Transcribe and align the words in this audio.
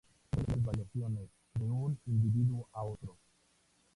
Estas 0.31 0.57
medidas 0.57 0.89
tienen 0.89 0.89
grandes 0.89 0.91
variaciones 0.95 1.29
de 1.53 1.69
un 1.69 1.99
individuo 2.07 2.67
a 2.73 2.81
otro. 2.85 3.19